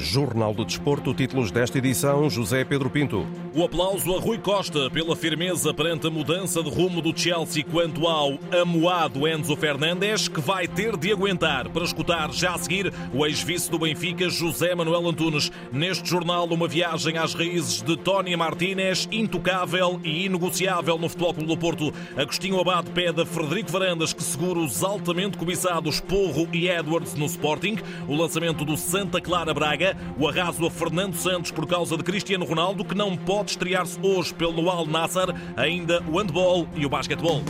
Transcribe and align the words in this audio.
Jornal 0.00 0.54
do 0.54 0.64
Desporto, 0.64 1.14
títulos 1.14 1.50
desta 1.50 1.78
edição, 1.78 2.28
José 2.28 2.64
Pedro 2.64 2.90
Pinto. 2.90 3.26
O 3.54 3.62
aplauso 3.62 4.14
a 4.14 4.20
Rui 4.20 4.38
Costa 4.38 4.90
pela 4.90 5.14
firmeza 5.14 5.74
perante 5.74 6.06
a 6.06 6.10
mudança 6.10 6.62
de 6.62 6.70
rumo 6.70 7.02
do 7.02 7.16
Chelsea 7.16 7.64
quanto 7.64 8.06
ao 8.06 8.38
amoado 8.60 9.28
Enzo 9.28 9.56
Fernandes, 9.56 10.28
que 10.28 10.40
vai 10.40 10.66
ter 10.66 10.96
de 10.96 11.12
aguentar 11.12 11.68
para 11.68 11.84
escutar 11.84 12.32
já 12.32 12.54
a 12.54 12.58
seguir 12.58 12.92
o 13.12 13.26
ex-vice 13.26 13.70
do 13.70 13.78
Benfica, 13.78 14.28
José 14.28 14.74
Manuel 14.74 15.08
Antunes. 15.08 15.50
Neste 15.72 16.08
jornal, 16.08 16.46
uma 16.46 16.66
viagem 16.66 17.18
às 17.18 17.34
raízes 17.34 17.82
de 17.82 17.96
Tony 17.96 18.34
Martínez, 18.36 19.08
intocável 19.12 20.00
e 20.02 20.26
inegociável 20.26 20.98
no 20.98 21.08
Futebol 21.08 21.34
Clube 21.34 21.48
do 21.48 21.56
Porto. 21.56 21.92
Agostinho 22.16 22.60
Abad 22.60 22.90
pede 22.90 23.22
a 23.22 23.26
Frederico 23.26 23.70
Varandas 23.70 24.12
que 24.12 24.22
segura 24.22 24.58
os 24.58 24.82
altamente 24.82 25.36
cobiçados 25.36 26.00
Porro 26.00 26.48
e 26.52 26.68
Edwards 26.68 27.14
no 27.14 27.26
Sporting. 27.26 27.76
O 28.08 28.14
lançamento 28.14 28.64
do 28.64 28.76
Santa 28.76 29.20
Clara 29.20 29.52
Braga, 29.52 29.89
o 30.18 30.28
arraso 30.28 30.66
a 30.66 30.70
Fernando 30.70 31.14
Santos 31.14 31.50
por 31.50 31.66
causa 31.66 31.96
de 31.96 32.02
Cristiano 32.02 32.44
Ronaldo, 32.44 32.84
que 32.84 32.94
não 32.94 33.16
pode 33.16 33.52
estrear-se 33.52 33.98
hoje 34.00 34.32
pelo 34.34 34.70
Al 34.70 34.86
Nassr, 34.86 35.34
ainda 35.56 36.02
o 36.08 36.18
handball 36.18 36.66
e 36.74 36.86
o 36.86 36.88
basquetebol. 36.88 37.42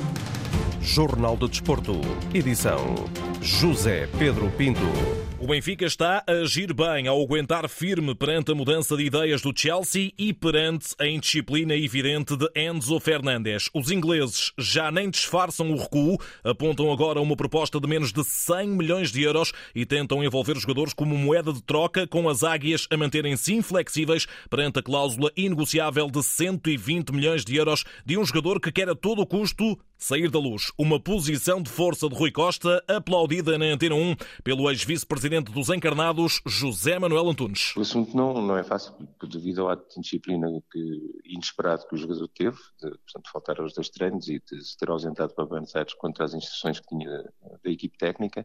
Jornal 0.80 1.36
do 1.36 1.48
Desporto, 1.48 2.00
edição 2.32 2.94
José 3.40 4.08
Pedro 4.18 4.50
Pinto. 4.50 5.29
O 5.42 5.46
Benfica 5.46 5.86
está 5.86 6.22
a 6.26 6.32
agir 6.32 6.74
bem 6.74 7.08
ao 7.08 7.18
aguentar 7.18 7.66
firme 7.66 8.14
perante 8.14 8.52
a 8.52 8.54
mudança 8.54 8.94
de 8.94 9.04
ideias 9.04 9.40
do 9.40 9.54
Chelsea 9.56 10.12
e 10.18 10.34
perante 10.34 10.88
a 10.98 11.06
indisciplina 11.06 11.74
evidente 11.74 12.36
de 12.36 12.46
Enzo 12.54 13.00
Fernandes. 13.00 13.70
Os 13.72 13.90
ingleses 13.90 14.52
já 14.58 14.92
nem 14.92 15.08
disfarçam 15.08 15.70
o 15.70 15.78
recuo, 15.78 16.18
apontam 16.44 16.92
agora 16.92 17.22
uma 17.22 17.34
proposta 17.34 17.80
de 17.80 17.88
menos 17.88 18.12
de 18.12 18.22
100 18.22 18.68
milhões 18.68 19.10
de 19.10 19.22
euros 19.22 19.50
e 19.74 19.86
tentam 19.86 20.22
envolver 20.22 20.58
os 20.58 20.62
jogadores 20.62 20.92
como 20.92 21.16
moeda 21.16 21.54
de 21.54 21.62
troca, 21.62 22.06
com 22.06 22.28
as 22.28 22.44
águias 22.44 22.86
a 22.90 22.96
manterem-se 22.98 23.54
inflexíveis 23.54 24.26
perante 24.50 24.80
a 24.80 24.82
cláusula 24.82 25.32
inegociável 25.34 26.10
de 26.10 26.22
120 26.22 27.14
milhões 27.14 27.46
de 27.46 27.56
euros 27.56 27.82
de 28.04 28.18
um 28.18 28.24
jogador 28.26 28.60
que 28.60 28.70
quer 28.70 28.90
a 28.90 28.94
todo 28.94 29.24
custo 29.24 29.78
sair 29.96 30.30
da 30.30 30.38
luz. 30.38 30.72
Uma 30.78 30.98
posição 30.98 31.62
de 31.62 31.70
força 31.70 32.08
de 32.08 32.14
Rui 32.14 32.30
Costa, 32.30 32.82
aplaudida 32.88 33.58
na 33.58 33.66
Antena 33.66 33.94
1 33.94 34.16
pelo 34.42 34.70
ex-vice-presidente 34.70 35.29
dos 35.52 35.68
encarnados, 35.68 36.40
José 36.44 36.98
Manuel 36.98 37.28
Antunes. 37.28 37.76
O 37.76 37.82
assunto 37.82 38.16
não, 38.16 38.42
não 38.42 38.56
é 38.56 38.64
fácil, 38.64 38.92
devido 39.28 39.62
ao 39.62 39.68
ato 39.68 39.88
de 39.88 39.98
indisciplina 39.98 40.48
que, 40.70 41.20
inesperado 41.24 41.86
que 41.86 41.94
o 41.94 41.98
jogador 41.98 42.28
teve, 42.28 42.56
de, 42.82 42.90
portanto, 42.90 43.30
faltar 43.32 43.60
aos 43.60 43.72
dois 43.72 43.88
treinos 43.88 44.28
e 44.28 44.40
de 44.40 44.64
se 44.64 44.76
ter 44.76 44.90
ausentado 44.90 45.32
para 45.34 45.46
Buenos 45.46 45.74
Aires 45.76 45.94
contra 45.94 46.24
as 46.24 46.34
instruções 46.34 46.80
que 46.80 46.88
tinha 46.88 47.08
da, 47.08 47.22
da 47.62 47.70
equipe 47.70 47.96
técnica, 47.96 48.44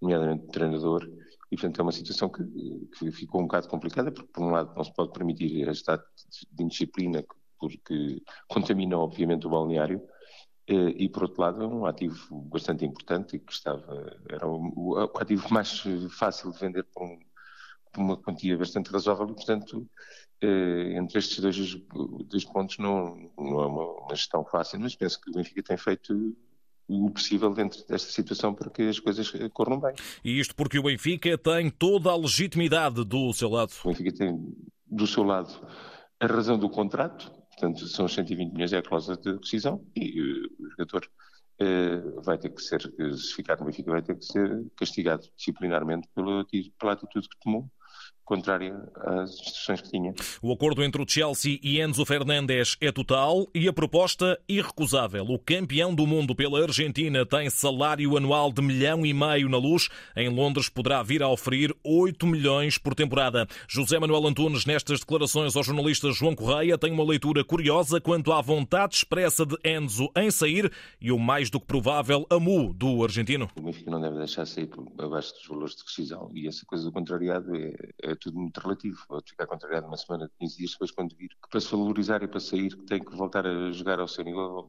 nomeadamente 0.00 0.44
do 0.44 0.52
treinador, 0.52 1.08
e 1.50 1.56
portanto 1.56 1.78
é 1.78 1.82
uma 1.82 1.92
situação 1.92 2.28
que, 2.28 2.42
que, 2.98 3.10
ficou 3.12 3.40
um 3.40 3.44
bocado 3.44 3.68
complicada, 3.68 4.10
porque 4.10 4.30
por 4.32 4.42
um 4.42 4.50
lado 4.50 4.74
não 4.74 4.84
se 4.84 4.92
pode 4.92 5.12
permitir 5.12 5.68
este 5.68 5.90
ato 5.90 6.04
de 6.50 6.64
indisciplina, 6.64 7.24
porque 7.58 8.22
contamina 8.48 8.98
obviamente 8.98 9.46
o 9.46 9.50
balneário, 9.50 10.02
e 10.68 11.08
por 11.08 11.24
outro 11.24 11.40
lado 11.40 11.62
é 11.62 11.66
um 11.66 11.86
ativo 11.86 12.40
bastante 12.42 12.84
importante 12.84 13.36
e 13.36 13.40
que 13.40 13.52
estava 13.52 14.16
era 14.28 14.46
o, 14.46 14.96
ativo 15.18 15.52
mais 15.52 15.82
fácil 16.10 16.52
de 16.52 16.58
vender 16.58 16.84
por, 16.84 17.02
um, 17.02 17.18
por 17.92 18.00
uma 18.00 18.16
quantia 18.16 18.56
bastante 18.56 18.90
razoável 18.90 19.28
e 19.28 19.34
portanto 19.34 19.88
eh, 20.40 20.94
entre 20.96 21.18
estes 21.18 21.40
dois, 21.40 21.74
dois 22.26 22.44
pontos 22.44 22.78
não, 22.78 23.30
não 23.36 23.60
é 23.60 23.66
uma, 23.66 24.02
uma, 24.02 24.14
gestão 24.14 24.44
fácil 24.44 24.78
mas 24.78 24.94
penso 24.94 25.20
que 25.20 25.30
o 25.30 25.34
Benfica 25.34 25.62
tem 25.64 25.76
feito 25.76 26.36
o 26.88 27.10
possível 27.10 27.52
dentro 27.52 27.84
desta 27.86 28.10
situação 28.12 28.54
para 28.54 28.70
que 28.70 28.82
as 28.82 28.98
coisas 28.98 29.30
corram 29.52 29.80
bem. 29.80 29.94
E 30.24 30.38
isto 30.38 30.54
porque 30.54 30.78
o 30.78 30.82
Benfica 30.82 31.38
tem 31.38 31.70
toda 31.70 32.10
a 32.10 32.16
legitimidade 32.16 33.04
do 33.04 33.32
seu 33.32 33.48
lado. 33.48 33.72
O 33.84 33.88
Benfica 33.88 34.12
tem 34.12 34.54
do 34.86 35.06
seu 35.06 35.22
lado 35.22 35.66
a 36.20 36.26
razão 36.26 36.58
do 36.58 36.68
contrato 36.68 37.32
Portanto, 37.62 37.86
são 37.86 38.06
os 38.06 38.14
120 38.14 38.52
milhões, 38.54 38.72
é 38.72 38.78
a 38.78 38.82
cláusula 38.82 39.16
de 39.16 39.36
rescisão 39.36 39.86
e 39.94 40.20
uh, 40.20 40.48
o 40.58 40.70
jogador 40.70 41.08
uh, 41.60 42.20
vai 42.22 42.36
ter 42.36 42.50
que 42.50 42.60
ser, 42.60 42.82
se 43.16 43.34
ficar 43.34 43.56
no 43.56 43.66
Benfica, 43.66 43.88
vai 43.88 44.02
ter 44.02 44.18
que 44.18 44.24
ser 44.24 44.66
castigado 44.76 45.28
disciplinarmente 45.36 46.08
pela 46.12 46.92
atitude 46.92 47.28
que 47.28 47.38
tomou 47.38 47.70
contrária 48.24 48.74
às 48.96 49.30
instruções 49.30 49.80
que 49.80 49.90
tinha. 49.90 50.14
O 50.40 50.52
acordo 50.52 50.82
entre 50.82 51.02
o 51.02 51.08
Chelsea 51.08 51.58
e 51.62 51.80
Enzo 51.80 52.04
Fernandes 52.06 52.76
é 52.80 52.90
total 52.90 53.46
e 53.54 53.68
a 53.68 53.72
proposta 53.72 54.38
irrecusável. 54.48 55.24
O 55.24 55.38
campeão 55.38 55.94
do 55.94 56.06
mundo 56.06 56.34
pela 56.34 56.62
Argentina 56.62 57.26
tem 57.26 57.50
salário 57.50 58.16
anual 58.16 58.52
de 58.52 58.62
milhão 58.62 59.04
e 59.04 59.12
meio 59.12 59.48
na 59.48 59.58
luz. 59.58 59.88
Em 60.16 60.28
Londres 60.28 60.68
poderá 60.68 61.02
vir 61.02 61.22
a 61.22 61.28
oferir 61.28 61.74
8 61.84 62.26
milhões 62.26 62.78
por 62.78 62.94
temporada. 62.94 63.46
José 63.68 63.98
Manuel 63.98 64.26
Antunes, 64.26 64.64
nestas 64.64 65.00
declarações 65.00 65.56
ao 65.56 65.62
jornalista 65.62 66.10
João 66.12 66.34
Correia, 66.34 66.78
tem 66.78 66.92
uma 66.92 67.04
leitura 67.04 67.44
curiosa 67.44 68.00
quanto 68.00 68.32
à 68.32 68.40
vontade 68.40 68.94
expressa 68.94 69.44
de 69.44 69.56
Enzo 69.64 70.10
em 70.16 70.30
sair 70.30 70.70
e 71.00 71.10
o 71.12 71.18
mais 71.18 71.50
do 71.50 71.60
que 71.60 71.66
provável 71.66 72.26
amu 72.30 72.72
do 72.72 73.02
argentino. 73.02 73.48
O 73.56 73.62
Benfica 73.62 73.90
não 73.90 74.00
deve 74.00 74.18
deixar 74.18 74.46
sair 74.46 74.68
abaixo 74.98 75.34
dos 75.34 75.46
valores 75.46 75.76
de 75.76 75.82
rescisão 75.82 76.30
e 76.34 76.48
essa 76.48 76.64
coisa 76.66 76.84
do 76.84 76.92
contrariado 76.92 77.54
é, 77.54 78.11
é 78.12 78.16
tudo 78.16 78.38
muito 78.38 78.58
relativo. 78.58 78.98
Pode 79.08 79.30
ficar 79.30 79.46
contrariado 79.46 79.86
uma 79.86 79.96
semana, 79.96 80.30
15 80.38 80.56
dias 80.56 80.72
depois, 80.72 80.90
quando 80.90 81.16
vir 81.16 81.28
que 81.28 81.48
para 81.50 81.60
se 81.60 81.70
valorizar 81.70 82.22
e 82.22 82.28
para 82.28 82.40
sair 82.40 82.76
que 82.76 82.84
tem 82.84 83.02
que 83.02 83.14
voltar 83.16 83.46
a 83.46 83.72
jogar 83.72 84.00
ao 84.00 84.08
seu 84.08 84.24
nível, 84.24 84.68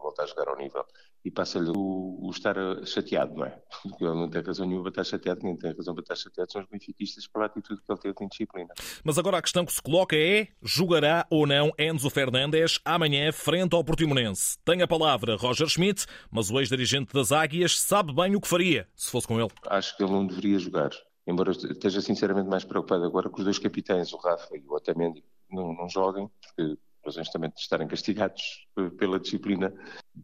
voltar 0.00 0.24
a 0.24 0.26
jogar 0.26 0.48
ao 0.48 0.56
nível. 0.56 0.84
E 1.24 1.30
passa-lhe 1.30 1.70
o, 1.70 2.18
o, 2.22 2.30
estar 2.30 2.54
chateado, 2.86 3.34
não 3.34 3.44
é? 3.44 3.60
Porque 3.82 4.04
ele 4.04 4.14
não 4.14 4.30
tem 4.30 4.40
razão 4.40 4.66
nenhuma 4.66 4.84
para 4.84 5.02
estar 5.02 5.04
chateado, 5.04 5.40
nem 5.42 5.56
tem 5.56 5.74
razão 5.74 5.94
para 5.94 6.02
estar 6.02 6.16
chateado, 6.16 6.52
são 6.52 6.62
os 6.62 6.68
benfiquistas 6.68 7.26
pela 7.26 7.46
atitude 7.46 7.82
que 7.82 7.92
ele 7.92 8.00
teve 8.00 8.14
de 8.14 8.24
indisciplina. 8.24 8.72
Mas 9.04 9.18
agora 9.18 9.38
a 9.38 9.42
questão 9.42 9.64
que 9.64 9.72
se 9.72 9.82
coloca 9.82 10.16
é: 10.16 10.48
jogará 10.62 11.26
ou 11.28 11.46
não 11.46 11.72
Enzo 11.78 12.08
Fernandes 12.08 12.80
amanhã 12.84 13.32
frente 13.32 13.74
ao 13.74 13.84
Portimonense? 13.84 14.58
Tem 14.64 14.80
a 14.80 14.88
palavra 14.88 15.36
Roger 15.36 15.68
Schmidt, 15.68 16.06
mas 16.30 16.50
o 16.50 16.58
ex-dirigente 16.60 17.12
das 17.12 17.32
Águias 17.32 17.80
sabe 17.80 18.14
bem 18.14 18.36
o 18.36 18.40
que 18.40 18.48
faria 18.48 18.88
se 18.94 19.10
fosse 19.10 19.26
com 19.26 19.40
ele. 19.40 19.50
Acho 19.66 19.96
que 19.96 20.04
ele 20.04 20.12
não 20.12 20.26
deveria 20.26 20.58
jogar 20.58 20.90
embora 21.28 21.52
esteja 21.52 22.00
sinceramente 22.00 22.48
mais 22.48 22.64
preocupado 22.64 23.04
agora 23.04 23.28
que 23.28 23.38
os 23.38 23.44
dois 23.44 23.58
capitães, 23.58 24.12
o 24.12 24.16
Rafa 24.16 24.56
e 24.56 24.60
o 24.66 24.72
Otamendi, 24.72 25.22
não, 25.50 25.74
não 25.74 25.88
joguem, 25.88 26.28
porque 26.40 26.78
razões 27.04 27.28
também 27.30 27.50
de 27.50 27.60
estarem 27.60 27.86
castigados 27.86 28.66
pela 28.98 29.20
disciplina, 29.20 29.72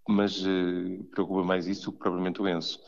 mas 0.08 0.44
uh, 0.44 1.04
preocupa 1.10 1.44
mais 1.44 1.66
isso 1.66 1.92
que 1.92 1.98
provavelmente 1.98 2.40
o 2.40 2.48
Enzo. 2.48 2.80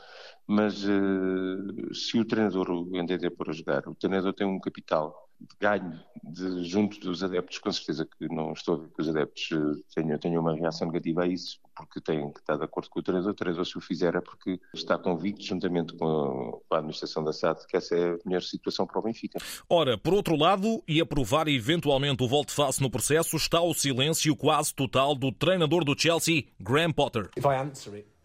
Mas 0.46 0.84
uh, 0.84 1.94
se 1.94 2.18
o 2.18 2.24
treinador 2.24 2.70
o 2.70 2.96
entender 2.96 3.30
para 3.30 3.52
jogar, 3.52 3.86
o 3.88 3.94
treinador 3.94 4.32
tem 4.32 4.46
um 4.46 4.60
capital 4.60 5.25
ganho 5.60 6.00
de, 6.22 6.64
junto 6.64 6.98
dos 7.00 7.22
adeptos, 7.22 7.58
com 7.58 7.70
certeza 7.70 8.06
que 8.06 8.28
não 8.28 8.52
estou 8.52 8.74
a 8.74 8.78
ver 8.78 8.88
que 8.88 9.02
os 9.02 9.08
adeptos 9.08 9.48
eh, 9.52 9.82
tenham, 9.94 10.18
tenham 10.18 10.42
uma 10.42 10.54
reação 10.54 10.86
negativa 10.88 11.22
a 11.22 11.26
isso, 11.26 11.58
porque 11.74 12.00
têm 12.00 12.32
que 12.32 12.40
estar 12.40 12.56
de 12.56 12.64
acordo 12.64 12.90
com 12.90 13.00
o 13.00 13.02
treinador. 13.02 13.30
O 13.30 13.34
treinador, 13.34 13.64
se 13.64 13.78
o 13.78 13.80
fizer, 13.80 14.14
é 14.14 14.20
porque 14.20 14.58
está 14.74 14.98
convicto, 14.98 15.44
juntamente 15.44 15.94
com 15.94 16.60
a, 16.70 16.76
administração 16.76 17.22
da 17.22 17.32
SAD, 17.32 17.66
que 17.66 17.76
essa 17.76 17.94
é 17.94 18.10
a 18.10 18.18
melhor 18.24 18.42
situação 18.42 18.86
para 18.86 18.98
o 18.98 19.02
Benfica. 19.02 19.38
Ora, 19.68 19.96
por 19.96 20.14
outro 20.14 20.36
lado, 20.36 20.82
e 20.88 21.00
aprovar 21.00 21.48
eventualmente 21.48 22.22
o 22.22 22.28
volte-face 22.28 22.82
no 22.82 22.90
processo, 22.90 23.36
está 23.36 23.60
o 23.60 23.74
silêncio 23.74 24.34
quase 24.36 24.74
total 24.74 25.14
do 25.14 25.30
treinador 25.32 25.84
do 25.84 25.98
Chelsea, 25.98 26.44
Graham 26.60 26.92
Potter. 26.92 27.30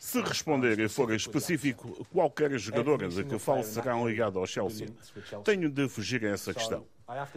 Se 0.02 0.20
responder 0.20 0.80
e 0.80 0.90
for 0.90 1.14
específico, 1.14 2.04
qualquer 2.12 2.58
jogador 2.58 3.08
de 3.08 3.24
que 3.24 3.38
fale 3.38 3.64
será 3.64 3.94
ligado 4.04 4.40
ao 4.40 4.48
Chelsea. 4.48 4.88
Tenho 5.44 5.70
de 5.70 5.88
fugir 5.88 6.26
a 6.26 6.30
essa 6.30 6.52
questão. 6.56 6.88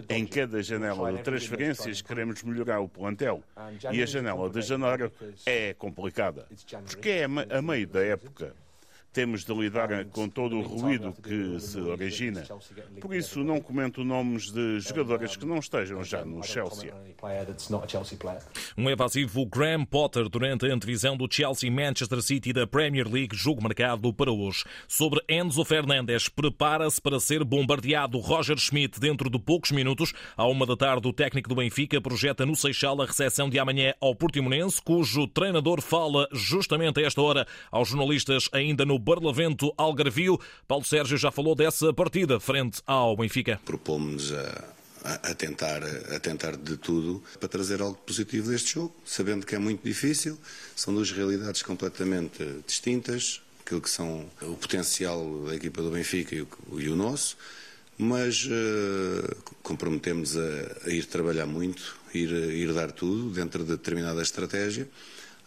Em 0.09 0.27
cada 0.27 0.63
janela 0.63 1.13
de 1.13 1.23
transferências 1.23 2.01
queremos 2.01 2.43
melhorar 2.43 2.81
o 2.81 2.89
plantel 2.89 3.45
e 3.93 4.03
a 4.03 4.07
janela 4.07 4.49
de 4.49 4.63
janeiro 4.63 5.13
é 5.45 5.75
complicada, 5.75 6.49
porque 6.87 7.11
é 7.11 7.25
a 7.25 7.61
meio 7.61 7.87
da 7.87 8.03
época 8.03 8.57
temos 9.15 9.45
de 9.45 9.55
lidar 9.55 10.05
com 10.07 10.29
todo 10.29 10.59
o 10.59 10.63
ruído 10.63 11.15
que 11.23 11.61
se 11.61 11.79
origina. 11.79 12.43
Por 13.01 13.15
isso, 13.15 13.45
não 13.45 13.61
comento 13.61 14.03
nomes 14.03 14.51
de 14.51 14.81
jogadores 14.81 15.37
que 15.37 15.47
não 15.47 15.59
estejam 15.59 16.03
já 16.03 16.25
no 16.25 16.43
Chelsea. 16.43 16.93
Um 18.77 18.91
evasivo 18.91 19.47
Graham 19.47 19.85
Potter 19.85 20.29
durante 20.29 20.67
a 20.67 20.75
antevisão 20.75 21.17
do 21.17 21.29
Chelsea-Manchester 21.31 22.21
City 22.21 22.53
da 22.53 22.67
Premier 22.67 23.09
League, 23.09 23.37
jogo 23.37 23.63
marcado 23.63 24.13
para 24.13 24.33
hoje. 24.33 24.65
Sobre 24.89 25.23
Enzo 25.29 25.65
Fernandes, 25.65 26.29
prepara-se 26.29 27.01
para 27.01 27.21
ser 27.21 27.45
bombardeado 27.45 28.19
Roger 28.19 28.59
Schmidt 28.59 28.99
dentro 28.99 29.31
de 29.31 29.39
poucos 29.39 29.71
minutos. 29.71 30.13
À 30.37 30.45
uma 30.49 30.67
da 30.67 30.77
tarde, 30.77 31.07
o 31.07 31.13
técnico 31.13 31.49
do 31.49 31.55
Benfica 31.55 32.01
projeta 32.01 32.45
no 32.45 32.57
Seixal 32.57 33.01
a 33.01 33.07
recepção 33.07 33.49
de 33.49 33.61
amanhã 33.61 33.95
ao 34.01 34.17
Portimonense, 34.17 34.83
cujo 34.83 35.29
treinador 35.29 35.81
fala 35.81 36.27
justamente 36.33 37.01
a 37.01 37.07
esta 37.07 37.23
hora 37.23 37.47
aos 37.71 37.89
jornalistas 37.89 38.49
ainda 38.53 38.85
no 38.85 39.04
Barlavento 39.05 39.73
Algarvio. 39.77 40.41
Paulo 40.67 40.85
Sérgio 40.85 41.19
já 41.19 41.31
falou 41.31 41.55
dessa 41.55 41.93
partida 41.93 42.41
frente 42.41 42.81
ao 42.87 43.15
Benfica. 43.17 43.61
Propomos 43.65 44.33
a 44.33 44.75
a 45.05 45.35
tentar, 45.35 45.83
a 45.85 46.19
tentar 46.19 46.57
de 46.57 46.79
tudo 46.79 47.23
para 47.39 47.47
trazer 47.47 47.83
algo 47.83 47.99
positivo 48.07 48.49
deste 48.51 48.73
jogo, 48.73 48.97
sabendo 49.05 49.45
que 49.45 49.55
é 49.55 49.59
muito 49.59 49.83
difícil, 49.85 50.39
são 50.75 50.95
duas 50.95 51.11
realidades 51.11 51.63
completamente 51.63 52.43
distintas, 52.67 53.43
aquilo 53.61 53.83
que 53.83 53.91
são 53.91 54.25
o 54.41 54.57
potencial 54.57 55.45
da 55.45 55.55
equipa 55.55 55.83
do 55.83 55.91
Benfica 55.91 56.35
e 56.35 56.41
o, 56.41 56.49
e 56.79 56.89
o 56.89 56.97
nosso. 56.97 57.37
mas 57.99 58.47
uh, 58.47 59.37
comprometemos 59.63 60.37
a, 60.37 60.41
a, 60.87 60.91
ir 60.91 61.05
trabalhar 61.05 61.47
muito, 61.47 61.97
ir, 62.15 62.31
ir 62.31 62.73
dar 62.73 62.91
tudo 62.91 63.31
dentro 63.31 63.63
de 63.63 63.73
determinada 63.73 64.23
estratégia 64.23 64.89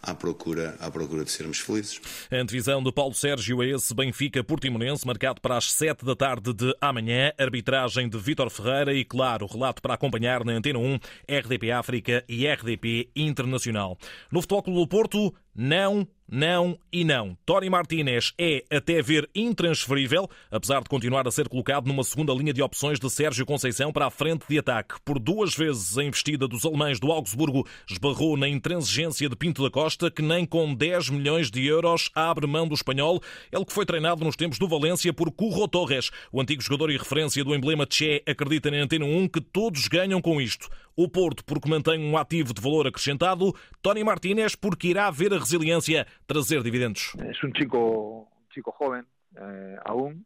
à 0.02 0.14
procura, 0.14 0.76
à 0.80 0.90
procura 0.90 1.24
de 1.24 1.30
sermos 1.30 1.58
felizes. 1.58 2.00
A 2.30 2.36
antevisão 2.36 2.82
de 2.82 2.92
Paulo 2.92 3.14
Sérgio 3.14 3.60
a 3.60 3.66
esse 3.66 3.94
Benfica 3.94 4.42
Portimonense, 4.42 5.06
marcado 5.06 5.40
para 5.40 5.56
as 5.56 5.72
7 5.72 6.04
da 6.04 6.14
tarde 6.14 6.52
de 6.52 6.74
amanhã, 6.80 7.32
arbitragem 7.38 8.08
de 8.08 8.18
Vítor 8.18 8.50
Ferreira 8.50 8.92
e, 8.94 9.04
claro, 9.04 9.46
relato 9.46 9.82
para 9.82 9.94
acompanhar 9.94 10.44
na 10.44 10.52
Antena 10.52 10.78
1, 10.78 10.98
RDP 11.28 11.70
África 11.70 12.24
e 12.28 12.46
RDP 12.46 13.10
Internacional. 13.14 13.98
No 14.30 14.40
Futebol 14.40 14.62
Clube 14.62 14.80
do 14.80 14.88
Porto, 14.88 15.34
não 15.58 16.06
não 16.30 16.78
e 16.92 17.04
não. 17.04 17.36
Tony 17.46 17.70
Martínez 17.70 18.34
é, 18.38 18.62
até 18.70 19.00
ver, 19.00 19.28
intransferível, 19.34 20.28
apesar 20.50 20.82
de 20.82 20.88
continuar 20.88 21.26
a 21.26 21.30
ser 21.30 21.48
colocado 21.48 21.86
numa 21.86 22.04
segunda 22.04 22.34
linha 22.34 22.52
de 22.52 22.62
opções 22.62 23.00
de 23.00 23.08
Sérgio 23.08 23.46
Conceição 23.46 23.90
para 23.90 24.06
a 24.06 24.10
frente 24.10 24.44
de 24.46 24.58
ataque. 24.58 24.96
Por 25.04 25.18
duas 25.18 25.54
vezes 25.56 25.96
a 25.96 26.04
investida 26.04 26.46
dos 26.46 26.66
alemães 26.66 27.00
do 27.00 27.10
Augsburgo 27.10 27.66
esbarrou 27.90 28.36
na 28.36 28.46
intransigência 28.46 29.28
de 29.28 29.34
Pinto 29.34 29.62
da 29.62 29.70
Costa, 29.70 30.10
que 30.10 30.20
nem 30.20 30.44
com 30.44 30.74
10 30.74 31.08
milhões 31.08 31.50
de 31.50 31.66
euros 31.66 32.10
abre 32.14 32.46
mão 32.46 32.68
do 32.68 32.74
espanhol, 32.74 33.22
ele 33.50 33.64
que 33.64 33.72
foi 33.72 33.86
treinado 33.86 34.22
nos 34.22 34.36
tempos 34.36 34.58
do 34.58 34.68
Valência 34.68 35.12
por 35.14 35.32
Curro 35.32 35.66
Torres. 35.66 36.10
O 36.30 36.40
antigo 36.40 36.62
jogador 36.62 36.90
e 36.90 36.98
referência 36.98 37.42
do 37.42 37.54
emblema 37.54 37.86
Che 37.90 38.22
acredita 38.26 38.70
na 38.70 38.82
Antena 38.82 39.06
1 39.06 39.28
que 39.28 39.40
todos 39.40 39.88
ganham 39.88 40.20
com 40.20 40.40
isto. 40.40 40.68
O 41.00 41.08
Porto 41.08 41.44
porque 41.44 41.70
mantém 41.70 42.04
um 42.04 42.18
ativo 42.18 42.52
de 42.52 42.60
valor 42.60 42.88
acrescentado, 42.88 43.54
Tony 43.80 44.02
Martínez 44.02 44.56
porque 44.56 44.88
irá 44.88 45.08
ver 45.12 45.32
a 45.32 45.38
resiliência 45.38 46.04
trazer 46.26 46.60
dividendos. 46.60 47.12
É 47.20 47.30
um 47.46 47.54
chico, 47.56 48.28
um 48.28 48.52
chico 48.52 48.74
jovem, 48.76 49.04
eh, 49.36 49.80
aún. 49.84 50.20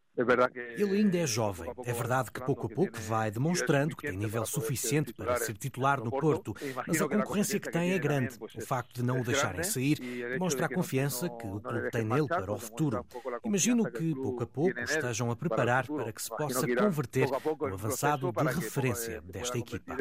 Ele 0.79 0.97
ainda 0.97 1.19
é 1.19 1.27
jovem. 1.27 1.71
É 1.85 1.93
verdade 1.93 2.31
que 2.31 2.41
pouco 2.41 2.69
a 2.69 2.71
pouco 2.71 2.99
vai 3.01 3.31
demonstrando 3.31 3.95
que 3.95 4.07
tem 4.09 4.17
nível 4.17 4.47
suficiente 4.47 5.13
para 5.13 5.37
ser 5.37 5.59
titular 5.59 6.03
no 6.03 6.11
Porto, 6.11 6.55
mas 6.87 7.03
a 7.03 7.09
concorrência 7.09 7.61
que 7.61 7.71
tem 7.71 7.93
é 7.93 7.99
grande. 7.99 8.39
O 8.41 8.61
facto 8.63 8.95
de 8.95 9.03
não 9.03 9.21
o 9.21 9.25
deixarem 9.25 9.63
sair 9.63 9.99
demonstra 9.99 10.67
a 10.67 10.69
confiança 10.71 11.29
que 11.29 11.47
o 11.47 11.61
clube 11.61 11.91
tem 11.91 12.05
nele 12.05 12.29
para 12.29 12.51
o 12.51 12.59
futuro. 12.59 13.05
Imagino 13.45 13.91
que 13.91 14.15
pouco 14.15 14.43
a 14.43 14.47
pouco 14.47 14.81
estejam 14.81 15.31
a 15.31 15.37
preparar 15.37 15.87
para 15.87 16.11
que 16.11 16.23
se 16.23 16.31
possa 16.31 16.67
converter 16.67 17.29
no 17.29 17.75
avançado 17.75 18.33
de 18.33 18.43
referência 18.55 19.21
desta 19.21 19.59
equipa 19.59 19.97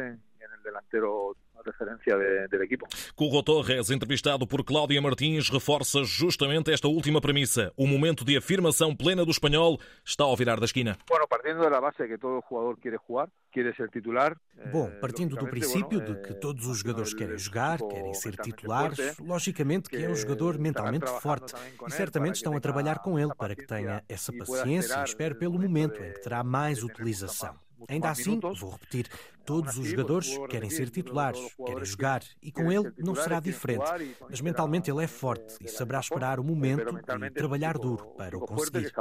delantero 0.61 1.35
referência 1.65 2.17
de, 2.17 2.47
do 2.47 2.63
equipo. 2.63 2.87
Curro 3.15 3.43
Torres, 3.43 3.89
entrevistado 3.89 4.47
por 4.47 4.63
Cláudia 4.63 5.01
Martins, 5.01 5.49
reforça 5.49 6.03
justamente 6.03 6.71
esta 6.71 6.87
última 6.87 7.21
premissa. 7.21 7.71
O 7.77 7.85
momento 7.85 8.25
de 8.25 8.35
afirmação 8.37 8.95
plena 8.95 9.23
do 9.23 9.31
espanhol 9.31 9.79
está 10.03 10.23
ao 10.23 10.35
virar 10.35 10.59
da 10.59 10.65
esquina. 10.65 10.97
Bueno, 11.07 11.27
partindo 11.27 11.69
da 11.69 11.81
base 11.81 12.07
que 12.07 12.17
todo 12.17 12.43
jogador 12.49 12.77
quer 12.77 12.99
jogar, 13.07 13.29
quer 13.51 13.75
ser 13.75 13.89
titular. 13.89 14.35
Bom, 14.71 14.87
eh, 14.87 14.99
partindo 14.99 15.35
do 15.35 15.47
princípio 15.47 16.01
de 16.01 16.15
que 16.21 16.33
todos 16.33 16.65
os 16.65 16.79
jogadores 16.79 17.13
querem 17.13 17.37
jogar, 17.37 17.79
querem 17.79 18.13
ser 18.13 18.35
titulares, 18.37 19.17
logicamente 19.19 19.89
que 19.89 19.97
é 19.97 20.09
um 20.09 20.15
jogador 20.15 20.57
mentalmente 20.57 21.09
forte 21.21 21.53
e 21.87 21.91
certamente 21.91 22.35
estão 22.35 22.55
a 22.55 22.59
trabalhar 22.59 22.99
com 22.99 23.19
ele 23.19 23.33
para 23.35 23.55
que 23.55 23.65
tenha 23.65 24.03
essa 24.07 24.31
paciência 24.33 24.99
e 24.99 25.03
espere 25.03 25.35
pelo 25.35 25.59
momento 25.59 26.01
em 26.01 26.13
que 26.13 26.21
terá 26.21 26.43
mais 26.43 26.83
utilização. 26.83 27.55
Ainda 27.87 28.09
assim, 28.09 28.39
vou 28.39 28.71
repetir, 28.71 29.07
todos 29.45 29.77
os 29.77 29.87
jogadores 29.87 30.37
querem 30.49 30.69
ser 30.69 30.89
titulares, 30.89 31.39
querem 31.65 31.85
jogar 31.85 32.21
e 32.41 32.51
com 32.51 32.71
ele 32.71 32.91
não 32.97 33.15
será 33.15 33.39
diferente. 33.39 33.83
Mas 34.29 34.41
mentalmente 34.41 34.89
ele 34.89 35.03
é 35.03 35.07
forte 35.07 35.55
e 35.61 35.67
saberá 35.67 35.99
esperar 35.99 36.39
o 36.39 36.43
momento 36.43 36.97
e 37.25 37.31
trabalhar 37.31 37.77
duro 37.77 38.13
para 38.17 38.37
o 38.37 38.41
conseguir. 38.41 38.91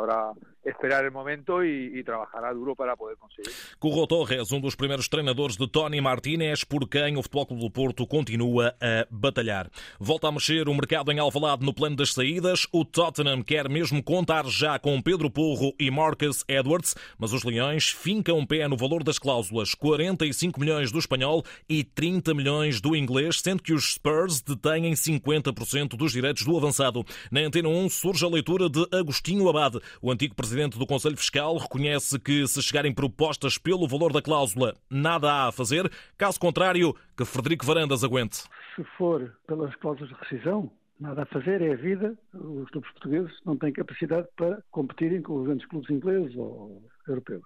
Esperar 0.64 1.08
o 1.08 1.12
momento 1.12 1.64
e 1.64 2.02
trabalhará 2.04 2.52
duro 2.52 2.74
para 2.76 2.96
poder 2.96 3.16
conseguir. 3.16 3.50
Curro 3.78 4.06
Torres, 4.06 4.52
um 4.52 4.60
dos 4.60 4.74
primeiros 4.74 5.08
treinadores 5.08 5.56
de 5.56 5.66
Tony 5.68 6.00
Martínez, 6.00 6.64
por 6.64 6.88
quem 6.88 7.16
o 7.16 7.22
Futebol 7.22 7.46
Clube 7.46 7.62
do 7.62 7.70
Porto 7.70 8.06
continua 8.06 8.74
a 8.80 9.06
batalhar. 9.10 9.70
Volta 9.98 10.28
a 10.28 10.32
mexer 10.32 10.68
o 10.68 10.74
mercado 10.74 11.10
em 11.12 11.18
Alvalade 11.18 11.64
no 11.64 11.74
plano 11.74 11.96
das 11.96 12.12
saídas. 12.12 12.66
O 12.72 12.84
Tottenham 12.84 13.42
quer 13.42 13.68
mesmo 13.68 14.02
contar 14.02 14.46
já 14.46 14.78
com 14.78 15.00
Pedro 15.00 15.30
Porro 15.30 15.74
e 15.78 15.90
Marcus 15.90 16.44
Edwards, 16.48 16.94
mas 17.18 17.32
os 17.32 17.44
Leões 17.44 17.90
fincam 17.90 18.44
pé 18.46 18.69
no 18.70 18.76
valor 18.76 19.02
das 19.02 19.18
cláusulas, 19.18 19.74
45 19.74 20.58
milhões 20.60 20.92
do 20.92 20.98
espanhol 20.98 21.42
e 21.68 21.82
30 21.82 22.32
milhões 22.32 22.80
do 22.80 22.94
inglês, 22.94 23.40
sendo 23.40 23.62
que 23.62 23.72
os 23.72 23.94
Spurs 23.94 24.40
detêm 24.40 24.92
50% 24.92 25.96
dos 25.96 26.12
direitos 26.12 26.44
do 26.44 26.56
avançado. 26.56 27.04
Na 27.32 27.40
Antena 27.40 27.68
1 27.68 27.88
surge 27.90 28.24
a 28.24 28.28
leitura 28.28 28.70
de 28.70 28.86
Agostinho 28.92 29.48
Abad. 29.48 29.80
O 30.00 30.10
antigo 30.10 30.36
presidente 30.36 30.78
do 30.78 30.86
Conselho 30.86 31.16
Fiscal 31.16 31.56
reconhece 31.58 32.18
que 32.18 32.46
se 32.46 32.62
chegarem 32.62 32.94
propostas 32.94 33.58
pelo 33.58 33.88
valor 33.88 34.12
da 34.12 34.22
cláusula, 34.22 34.76
nada 34.88 35.30
há 35.30 35.48
a 35.48 35.52
fazer. 35.52 35.90
Caso 36.16 36.38
contrário, 36.38 36.94
que 37.16 37.24
Frederico 37.24 37.66
Varandas 37.66 38.04
aguente. 38.04 38.44
Se 38.76 38.84
for 38.96 39.34
pelas 39.48 39.74
cláusulas 39.76 40.10
de 40.10 40.16
rescisão, 40.20 40.70
nada 41.00 41.22
a 41.22 41.26
fazer, 41.26 41.60
é 41.60 41.72
a 41.72 41.76
vida. 41.76 42.16
Os 42.32 42.70
clubes 42.70 42.90
portugueses 42.92 43.32
não 43.44 43.56
têm 43.56 43.72
capacidade 43.72 44.28
para 44.36 44.62
competirem 44.70 45.22
com 45.22 45.40
os 45.40 45.46
grandes 45.46 45.66
clubes 45.66 45.90
ingleses 45.90 46.36
ou 46.36 46.82
europeus. 47.08 47.42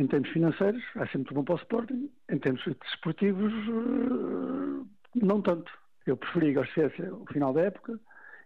Em 0.00 0.06
termos 0.06 0.30
financeiros, 0.30 0.82
é 0.96 1.06
sempre 1.08 1.34
bom 1.34 1.44
para 1.44 1.56
o 1.56 1.58
Sporting. 1.58 2.10
Em 2.30 2.38
termos 2.38 2.64
desportivos, 2.64 3.52
eh, 3.52 4.86
não 5.22 5.42
tanto. 5.42 5.70
Eu 6.06 6.16
preferia 6.16 6.62
que 6.62 6.72
fosse 6.72 7.02
o 7.02 7.26
final 7.30 7.52
da 7.52 7.60
época 7.64 8.00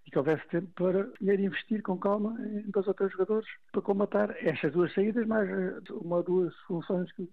e 0.04 0.10
que 0.10 0.18
houvesse 0.18 0.44
tempo 0.48 0.66
para 0.74 1.08
ir 1.20 1.38
investir 1.38 1.80
com 1.82 1.96
calma 1.96 2.36
em 2.44 2.68
dois 2.72 2.88
ou 2.88 2.94
três 2.94 3.12
jogadores 3.12 3.48
para 3.70 3.82
combatar 3.82 4.36
estas 4.44 4.72
duas 4.72 4.92
saídas, 4.94 5.24
mais 5.28 5.48
eh, 5.48 5.78
uma 5.92 6.16
ou 6.16 6.22
duas 6.24 6.52
funções 6.66 7.12
que 7.12 7.28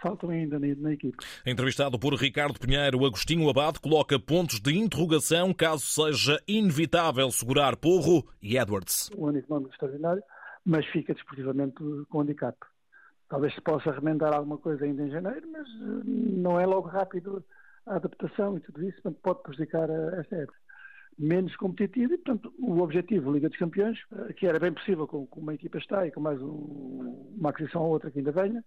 faltam 0.00 0.30
ainda 0.30 0.58
na, 0.58 0.92
equipe. 0.94 1.18
Entrevistado 1.44 1.98
por 1.98 2.14
Ricardo 2.14 2.58
Pinheiro, 2.58 3.04
Agostinho 3.04 3.46
Abad 3.50 3.78
coloca 3.78 4.18
pontos 4.18 4.58
de 4.58 4.74
interrogação 4.74 5.52
caso 5.52 5.84
seja 5.84 6.42
inevitável 6.48 7.30
segurar 7.30 7.76
Porro 7.76 8.26
e 8.40 8.56
Edwards. 8.56 9.10
Um 9.14 9.26
ano 9.26 9.36
económico 9.36 9.72
extraordinário, 9.72 10.22
mas 10.64 10.86
fica 10.86 11.12
desportivamente 11.12 11.74
com 12.08 12.22
handicap. 12.22 12.56
Talvez 13.28 13.54
se 13.54 13.60
possa 13.60 13.90
remendar 13.90 14.32
alguma 14.32 14.58
coisa 14.58 14.84
ainda 14.84 15.02
em 15.02 15.10
janeiro, 15.10 15.48
mas 15.50 15.66
eh, 15.66 16.02
não 16.04 16.60
é 16.60 16.66
logo 16.66 16.88
rápido 16.88 17.44
a 17.86 17.96
adaptação 17.96 18.56
e 18.56 18.60
tudo 18.60 18.82
isso, 18.84 19.00
portanto 19.02 19.20
pode 19.22 19.42
prejudicar 19.42 19.88
esta 20.18 20.36
época. 20.36 20.58
Menos 21.18 21.56
competitivo 21.56 22.14
e, 22.14 22.18
portanto, 22.18 22.52
o 22.58 22.80
objetivo 22.80 23.32
Liga 23.32 23.48
dos 23.48 23.58
Campeões, 23.58 23.98
eh, 24.12 24.32
que 24.32 24.46
era 24.46 24.60
bem 24.60 24.72
possível 24.72 25.06
com, 25.06 25.26
com 25.26 25.40
uma 25.40 25.54
equipa 25.54 25.78
está 25.78 26.06
e 26.06 26.12
com 26.12 26.20
mais 26.20 26.40
um, 26.40 27.34
uma 27.38 27.50
aquisição 27.50 27.82
ou 27.82 27.90
outra 27.90 28.10
que 28.10 28.18
ainda 28.18 28.32
venha, 28.32 28.64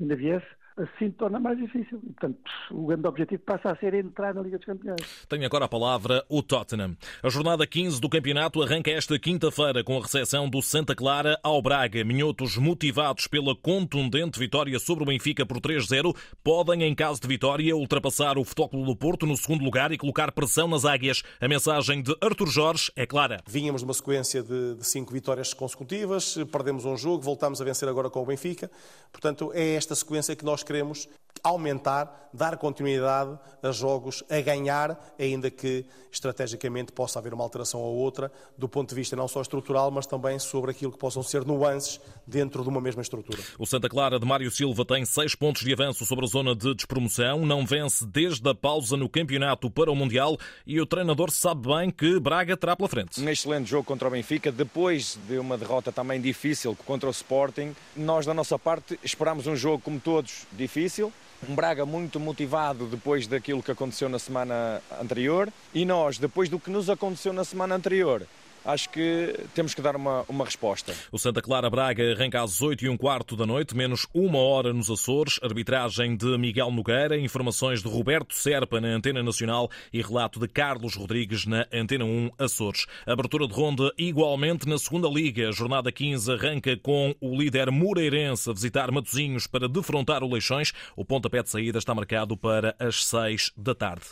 ainda 0.00 0.14
viesse, 0.14 0.46
assim 0.76 1.10
torna 1.10 1.40
mais 1.40 1.58
difícil. 1.58 1.98
Portanto, 2.00 2.38
o 2.70 2.86
grande 2.86 3.06
objetivo 3.06 3.42
passa 3.42 3.70
a 3.70 3.76
ser 3.76 3.94
entrar 3.94 4.34
na 4.34 4.42
Liga 4.42 4.58
dos 4.58 4.66
Campeões. 4.66 5.26
Tenho 5.28 5.46
agora 5.46 5.64
a 5.64 5.68
palavra 5.68 6.24
o 6.28 6.42
Tottenham. 6.42 6.96
A 7.22 7.28
jornada 7.28 7.66
15 7.66 8.00
do 8.00 8.08
campeonato 8.08 8.62
arranca 8.62 8.90
esta 8.90 9.18
quinta-feira 9.18 9.82
com 9.82 9.96
a 9.96 10.02
recepção 10.02 10.48
do 10.48 10.60
Santa 10.60 10.94
Clara 10.94 11.38
ao 11.42 11.62
Braga. 11.62 12.04
Minhotos 12.04 12.56
motivados 12.56 13.26
pela 13.26 13.56
contundente 13.56 14.38
vitória 14.38 14.78
sobre 14.78 15.04
o 15.04 15.06
Benfica 15.06 15.46
por 15.46 15.58
3-0 15.60 16.14
podem, 16.44 16.82
em 16.82 16.94
caso 16.94 17.20
de 17.20 17.28
vitória, 17.28 17.74
ultrapassar 17.74 18.36
o 18.36 18.44
Futebol 18.44 18.84
do 18.84 18.96
Porto 18.96 19.26
no 19.26 19.36
segundo 19.36 19.64
lugar 19.64 19.92
e 19.92 19.98
colocar 19.98 20.30
pressão 20.32 20.68
nas 20.68 20.84
águias. 20.84 21.22
A 21.40 21.48
mensagem 21.48 22.02
de 22.02 22.14
Artur 22.20 22.48
Jorge 22.48 22.92
é 22.94 23.06
clara. 23.06 23.40
Vínhamos 23.46 23.80
de 23.80 23.86
uma 23.86 23.94
sequência 23.94 24.42
de, 24.42 24.74
de 24.74 24.86
cinco 24.86 25.12
vitórias 25.12 25.54
consecutivas, 25.54 26.36
perdemos 26.52 26.84
um 26.84 26.96
jogo, 26.96 27.22
voltamos 27.22 27.60
a 27.60 27.64
vencer 27.64 27.88
agora 27.88 28.10
com 28.10 28.20
o 28.20 28.26
Benfica. 28.26 28.70
Portanto, 29.10 29.50
é 29.54 29.74
esta 29.74 29.94
sequência 29.94 30.36
que 30.36 30.44
nós 30.44 30.62
queremos 30.66 31.08
aumentar, 31.46 32.28
dar 32.32 32.56
continuidade 32.56 33.38
a 33.62 33.70
jogos 33.72 34.22
a 34.28 34.40
ganhar, 34.40 34.98
ainda 35.18 35.50
que 35.50 35.86
estrategicamente 36.10 36.92
possa 36.92 37.18
haver 37.18 37.34
uma 37.34 37.44
alteração 37.44 37.80
ou 37.80 37.96
outra, 37.96 38.30
do 38.56 38.68
ponto 38.68 38.90
de 38.90 38.94
vista 38.94 39.14
não 39.16 39.28
só 39.28 39.40
estrutural, 39.40 39.90
mas 39.90 40.06
também 40.06 40.38
sobre 40.38 40.70
aquilo 40.70 40.92
que 40.92 40.98
possam 40.98 41.22
ser 41.22 41.44
nuances 41.44 42.00
dentro 42.26 42.62
de 42.62 42.68
uma 42.68 42.80
mesma 42.80 43.02
estrutura. 43.02 43.38
O 43.58 43.66
Santa 43.66 43.88
Clara 43.88 44.18
de 44.18 44.26
Mário 44.26 44.50
Silva 44.50 44.84
tem 44.84 45.04
seis 45.04 45.34
pontos 45.34 45.62
de 45.62 45.72
avanço 45.72 46.04
sobre 46.04 46.24
a 46.24 46.28
zona 46.28 46.54
de 46.54 46.74
despromoção, 46.74 47.44
não 47.44 47.64
vence 47.64 48.06
desde 48.06 48.48
a 48.48 48.54
pausa 48.54 48.96
no 48.96 49.08
campeonato 49.08 49.70
para 49.70 49.90
o 49.90 49.96
Mundial 49.96 50.36
e 50.66 50.80
o 50.80 50.86
treinador 50.86 51.30
sabe 51.30 51.68
bem 51.68 51.90
que 51.90 52.18
Braga 52.18 52.56
terá 52.56 52.76
pela 52.76 52.88
frente. 52.88 53.20
Um 53.20 53.28
excelente 53.28 53.68
jogo 53.68 53.84
contra 53.84 54.08
o 54.08 54.10
Benfica, 54.10 54.50
depois 54.50 55.18
de 55.28 55.38
uma 55.38 55.56
derrota 55.56 55.92
também 55.92 56.20
difícil 56.20 56.76
contra 56.86 57.08
o 57.08 57.12
Sporting, 57.12 57.74
nós 57.94 58.26
da 58.26 58.34
nossa 58.34 58.58
parte 58.58 58.98
esperámos 59.02 59.46
um 59.46 59.56
jogo 59.56 59.82
como 59.82 60.00
todos 60.00 60.46
difícil, 60.52 61.12
um 61.48 61.54
Braga 61.54 61.84
muito 61.84 62.18
motivado 62.18 62.86
depois 62.86 63.26
daquilo 63.26 63.62
que 63.62 63.70
aconteceu 63.70 64.08
na 64.08 64.18
semana 64.18 64.80
anterior 65.00 65.48
e 65.74 65.84
nós, 65.84 66.18
depois 66.18 66.48
do 66.48 66.58
que 66.58 66.70
nos 66.70 66.88
aconteceu 66.88 67.32
na 67.32 67.44
semana 67.44 67.74
anterior, 67.74 68.26
acho 68.66 68.90
que 68.90 69.34
temos 69.54 69.74
que 69.74 69.80
dar 69.80 69.96
uma, 69.96 70.24
uma 70.28 70.44
resposta. 70.44 70.92
O 71.12 71.18
Santa 71.18 71.40
Clara 71.40 71.70
Braga 71.70 72.12
arranca 72.12 72.42
às 72.42 72.60
8 72.60 72.84
e 72.84 72.88
um 72.88 72.96
quarto 72.96 73.36
da 73.36 73.46
noite, 73.46 73.76
menos 73.76 74.06
uma 74.12 74.38
hora 74.38 74.72
nos 74.72 74.90
Açores. 74.90 75.38
Arbitragem 75.42 76.16
de 76.16 76.36
Miguel 76.36 76.70
Nogueira, 76.70 77.18
informações 77.18 77.82
de 77.82 77.88
Roberto 77.88 78.34
Serpa 78.34 78.80
na 78.80 78.88
Antena 78.88 79.22
Nacional 79.22 79.70
e 79.92 80.02
relato 80.02 80.40
de 80.40 80.48
Carlos 80.48 80.94
Rodrigues 80.94 81.46
na 81.46 81.66
Antena 81.72 82.04
1 82.04 82.30
Açores. 82.38 82.86
Abertura 83.06 83.46
de 83.46 83.54
ronda 83.54 83.92
igualmente 83.96 84.68
na 84.68 84.78
segunda 84.78 85.08
Liga. 85.08 85.52
Jornada 85.52 85.92
15 85.92 86.32
arranca 86.32 86.76
com 86.76 87.14
o 87.20 87.36
líder 87.36 87.70
Moreirense 87.70 88.50
a 88.50 88.52
visitar 88.52 88.90
Matozinhos 88.90 89.46
para 89.46 89.68
defrontar 89.68 90.24
o 90.24 90.32
Leixões. 90.32 90.72
O 90.96 91.04
pontapé 91.04 91.42
de 91.42 91.50
saída 91.50 91.78
está 91.78 91.94
marcado 91.94 92.36
para 92.36 92.74
as 92.78 93.04
6 93.04 93.52
da 93.56 93.74
tarde. 93.74 94.06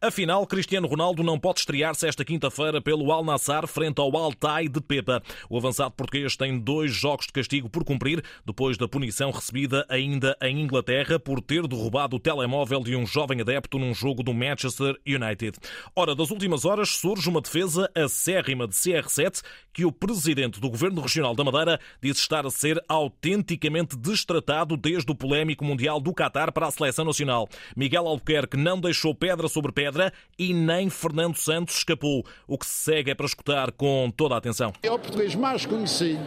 Afinal, 0.00 0.46
Cristiano 0.46 0.88
Ronaldo 0.88 1.22
não 1.22 1.38
pode 1.38 1.60
estrear-se 1.60 2.08
esta 2.08 2.24
quinta-feira 2.24 2.80
pelo 2.80 3.12
Al 3.12 3.24
Nassr 3.24 3.66
frente 3.66 3.99
ao 4.00 4.16
Altai 4.16 4.68
de 4.68 4.80
Pepa. 4.80 5.22
O 5.48 5.56
avançado 5.56 5.92
português 5.92 6.36
tem 6.36 6.58
dois 6.58 6.92
jogos 6.92 7.26
de 7.26 7.32
castigo 7.32 7.68
por 7.68 7.84
cumprir, 7.84 8.24
depois 8.44 8.76
da 8.76 8.88
punição 8.88 9.30
recebida 9.30 9.86
ainda 9.88 10.36
em 10.42 10.60
Inglaterra 10.60 11.18
por 11.18 11.40
ter 11.40 11.66
derrubado 11.66 12.16
o 12.16 12.20
telemóvel 12.20 12.80
de 12.80 12.96
um 12.96 13.06
jovem 13.06 13.40
adepto 13.40 13.78
num 13.78 13.94
jogo 13.94 14.22
do 14.22 14.32
Manchester 14.32 14.96
United. 15.06 15.58
Ora, 15.94 16.14
das 16.14 16.30
últimas 16.30 16.64
horas 16.64 16.90
surge 16.90 17.28
uma 17.28 17.40
defesa 17.40 17.90
acérrima 17.94 18.66
de 18.66 18.74
CR7 18.74 19.42
que 19.72 19.84
o 19.84 19.92
presidente 19.92 20.60
do 20.60 20.70
Governo 20.70 21.00
Regional 21.00 21.34
da 21.34 21.44
Madeira 21.44 21.80
diz 22.02 22.18
estar 22.18 22.44
a 22.46 22.50
ser 22.50 22.82
autenticamente 22.88 23.96
destratado 23.96 24.76
desde 24.76 25.10
o 25.10 25.14
polémico 25.14 25.64
Mundial 25.64 26.00
do 26.00 26.12
Qatar 26.12 26.52
para 26.52 26.66
a 26.66 26.70
seleção 26.70 27.04
nacional. 27.04 27.48
Miguel 27.76 28.06
Albuquerque 28.06 28.56
não 28.56 28.80
deixou 28.80 29.14
pedra 29.14 29.48
sobre 29.48 29.72
pedra 29.72 30.12
e 30.38 30.52
nem 30.52 30.90
Fernando 30.90 31.36
Santos 31.36 31.76
escapou. 31.76 32.24
O 32.46 32.58
que 32.58 32.66
se 32.66 32.84
segue 32.84 33.10
é 33.10 33.14
para 33.14 33.26
escutar 33.26 33.72
com 33.72 33.89
toda 34.14 34.34
a 34.34 34.38
atenção. 34.38 34.72
É 34.82 34.90
o 34.90 34.98
português 34.98 35.34
mais 35.34 35.66
conhecido 35.66 36.20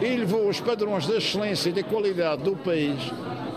e 0.00 0.16
levou 0.16 0.48
os 0.48 0.60
padrões 0.60 1.06
da 1.06 1.16
excelência 1.16 1.68
e 1.70 1.72
da 1.72 1.82
qualidade 1.82 2.42
do 2.42 2.56
país 2.56 2.98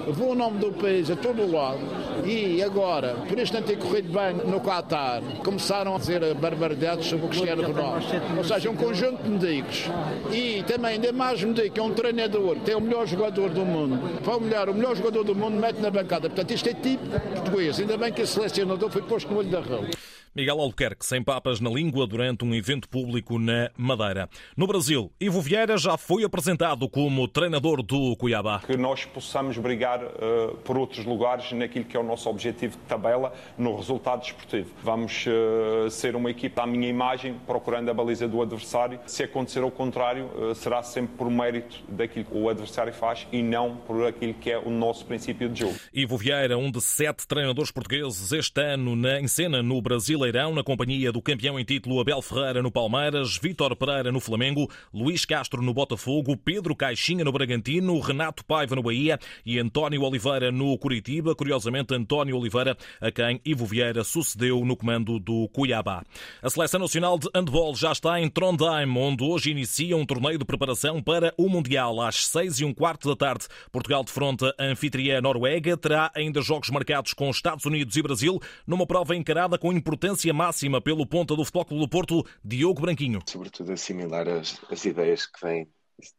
levou 0.06 0.32
o 0.32 0.36
nome 0.36 0.60
do 0.60 0.72
país 0.74 1.10
a 1.10 1.16
todo 1.16 1.42
o 1.42 1.52
lado 1.52 1.80
e 2.26 2.62
agora, 2.62 3.16
por 3.28 3.38
isto 3.40 3.54
não 3.54 3.62
ter 3.62 3.78
corrido 3.78 4.12
bem 4.12 4.34
no 4.50 4.60
Qatar, 4.60 5.22
começaram 5.44 5.96
a 5.96 6.00
dizer 6.00 6.34
barbaridades 6.36 7.08
sobre 7.08 7.26
o 7.26 7.30
Cristiano 7.30 7.64
Ronaldo. 7.64 8.06
Ou 8.38 8.44
seja, 8.44 8.70
um 8.70 8.76
conjunto 8.76 9.24
de 9.24 9.30
medicos. 9.30 9.86
E 10.32 10.64
também, 10.64 10.94
ainda 10.94 11.12
mais 11.12 11.44
medico, 11.44 11.80
é 11.80 11.84
um 11.84 11.94
treinador 11.94 12.56
que 12.56 12.62
tem 12.62 12.76
o 12.76 12.82
melhor 12.82 13.06
jogador 13.08 13.50
do 13.50 13.66
mundo. 13.66 14.22
Para 14.22 14.38
humilhar 14.38 14.70
o 14.70 14.74
melhor 14.74 14.96
jogador 14.96 15.24
do 15.24 15.36
mundo, 15.36 15.58
mete 15.58 15.80
na 15.80 15.90
bancada. 15.90 16.30
Portanto, 16.30 16.52
isto 16.52 16.70
é 16.70 16.74
tipo 16.74 17.06
português. 17.34 17.80
Ainda 17.80 17.98
bem 17.98 18.12
que 18.12 18.22
o 18.22 18.28
selecionador 18.28 18.90
foi 18.90 19.02
posto 19.02 19.32
no 19.32 19.40
olho 19.40 19.50
da 19.50 19.60
rua. 19.60 19.88
Miguel 20.36 20.60
Albuquerque 20.60 21.06
sem 21.06 21.22
papas 21.22 21.60
na 21.60 21.70
língua 21.70 22.08
durante 22.08 22.44
um 22.44 22.56
evento 22.56 22.90
público 22.90 23.38
na 23.38 23.70
Madeira. 23.78 24.28
No 24.58 24.66
Brasil, 24.66 25.12
Ivo 25.22 25.40
Vieira 25.42 25.78
já 25.78 25.96
foi 25.96 26.24
apresentado 26.24 26.90
como 26.90 27.28
treinador 27.28 27.84
do 27.84 28.16
Cuiabá. 28.16 28.62
Que 28.66 28.76
nós 28.76 29.06
possamos 29.06 29.60
brigar 29.60 30.04
uh, 30.04 30.58
por 30.64 30.76
outros 30.76 31.06
lugares 31.06 31.52
naquilo 31.52 31.86
que 31.86 31.96
é 31.96 32.00
o 32.00 32.04
nosso 32.04 32.28
objetivo 32.28 32.78
de 32.78 32.84
tabela 32.86 33.32
no 33.56 33.76
resultado 33.76 34.22
desportivo. 34.22 34.72
Vamos 34.82 35.24
uh, 35.28 35.88
ser 35.92 36.16
uma 36.16 36.32
equipa 36.32 36.64
à 36.64 36.66
minha 36.66 36.90
imagem, 36.90 37.36
procurando 37.46 37.90
a 37.90 37.94
baliza 37.94 38.28
do 38.28 38.42
adversário. 38.42 39.00
Se 39.06 39.22
acontecer 39.22 39.62
ao 39.62 39.70
contrário, 39.70 40.32
uh, 40.36 40.56
será 40.56 40.82
sempre 40.82 41.16
por 41.16 41.30
mérito 41.30 41.80
daquilo 41.88 42.26
que 42.26 42.36
o 42.36 42.50
adversário 42.50 42.92
faz 42.92 43.28
e 43.32 43.44
não 43.44 43.76
por 43.76 44.08
aquilo 44.08 44.34
que 44.34 44.50
é 44.50 44.58
o 44.58 44.72
nosso 44.72 45.06
princípio 45.06 45.48
de 45.48 45.60
jogo. 45.60 45.76
Ivo 45.94 46.18
Vieira, 46.18 46.58
um 46.58 46.72
de 46.72 46.82
sete 46.82 47.28
treinadores 47.28 47.70
portugueses 47.70 48.32
este 48.32 48.60
ano 48.60 48.96
na, 48.96 49.20
em 49.20 49.28
cena 49.28 49.62
no 49.62 49.80
Brasil 49.80 50.23
Brasileirão, 50.24 50.56
na 50.56 50.64
companhia 50.64 51.12
do 51.12 51.22
campeão 51.22 51.60
em 51.60 51.66
título 51.66 52.00
Abel 52.00 52.22
Ferreira 52.22 52.62
no 52.62 52.72
Palmeiras, 52.72 53.38
Vítor 53.38 53.76
Pereira 53.76 54.10
no 54.10 54.22
Flamengo, 54.22 54.70
Luís 54.94 55.26
Castro 55.26 55.62
no 55.62 55.74
Botafogo, 55.74 56.38
Pedro 56.38 56.74
Caixinha 56.76 57.26
no 57.26 57.32
Bragantino, 57.32 58.00
Renato 58.00 58.46
Paiva 58.46 58.74
no 58.74 58.84
Bahia 58.84 59.20
e 59.46 59.60
António 59.60 60.04
Oliveira 60.04 60.50
no 60.50 60.78
Curitiba. 60.78 61.36
Curiosamente, 61.36 61.94
António 61.94 62.38
Oliveira, 62.38 62.78
a 63.02 63.12
quem 63.12 63.42
Ivo 63.44 63.66
Vieira 63.66 64.04
sucedeu 64.04 64.64
no 64.64 64.78
comando 64.78 65.20
do 65.20 65.50
Cuiabá. 65.50 66.04
A 66.42 66.50
Seleção 66.50 66.80
Nacional 66.80 67.20
de 67.20 67.28
Handball 67.36 67.76
já 67.76 67.92
está 67.92 68.22
em 68.22 68.30
Trondheim, 68.30 68.90
onde 68.96 69.26
hoje 69.26 69.52
inicia 69.52 69.98
um 69.98 70.06
torneio 70.06 70.38
de 70.38 70.46
preparação 70.46 71.02
para 71.02 71.34
o 71.38 71.50
Mundial. 71.50 72.00
Às 72.00 72.28
seis 72.28 72.62
e 72.62 72.66
um 72.66 72.74
quarto 72.74 73.10
da 73.10 73.16
tarde, 73.16 73.48
Portugal 73.74 74.06
defronta 74.06 74.56
a 74.58 74.64
anfitriã 74.64 75.20
Noruega. 75.20 75.76
Terá 75.76 76.12
ainda 76.16 76.42
jogos 76.42 76.70
marcados 76.70 77.14
com 77.14 77.30
Estados 77.30 77.66
Unidos 77.66 77.98
e 77.98 78.02
Brasil, 78.02 78.40
numa 78.66 78.88
prova 78.88 79.16
encarada 79.16 79.58
com 79.58 79.74
importância 79.74 80.13
importância 80.14 80.34
máxima 80.34 80.80
pelo 80.80 81.08
ponta 81.08 81.36
do 81.36 81.44
Futebol 81.44 81.66
Clube 81.66 81.84
do 81.84 81.90
Porto, 81.90 82.24
Diogo 82.44 82.82
Branquinho. 82.82 83.20
Sobretudo 83.28 83.74
assimilar 83.74 84.28
as, 84.28 84.62
as 84.70 84.86
ideias 84.86 85.26
que 85.26 85.44
vêm 85.44 85.68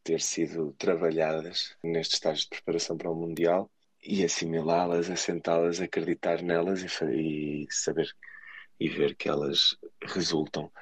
ter 0.02 0.20
sido 0.20 0.74
trabalhadas 0.76 1.76
neste 1.82 2.14
estágio 2.14 2.42
de 2.42 2.48
preparação 2.48 2.96
para 2.96 3.10
o 3.10 3.14
Mundial 3.14 3.70
e 4.02 4.24
assimilá-las, 4.24 5.08
assentá-las, 5.08 5.80
acreditar 5.80 6.42
nelas 6.42 6.82
e, 6.82 7.66
e, 7.66 7.66
saber 7.70 8.08
e 8.80 8.88
ver 8.88 9.14
que 9.14 9.28
elas 9.28 9.76
resultam. 10.02 10.72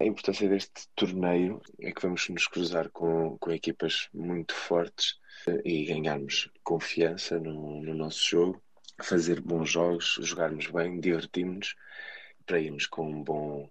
A 0.00 0.04
importância 0.04 0.48
deste 0.48 0.88
torneio 0.94 1.60
é 1.80 1.92
que 1.92 2.00
vamos 2.00 2.26
nos 2.30 2.48
cruzar 2.48 2.88
com, 2.90 3.36
com 3.38 3.52
equipas 3.52 4.08
muito 4.14 4.54
fortes 4.54 5.16
e 5.64 5.84
ganharmos 5.84 6.50
confiança 6.62 7.38
no, 7.38 7.82
no 7.82 7.94
nosso 7.94 8.24
jogo, 8.24 8.62
fazer 9.02 9.42
bons 9.42 9.70
jogos, 9.70 10.18
jogarmos 10.22 10.66
bem, 10.68 10.98
divertirmos-nos 10.98 11.74
para 12.46 12.60
irmos 12.60 12.86
com 12.86 13.08
um 13.08 13.22
bom 13.22 13.68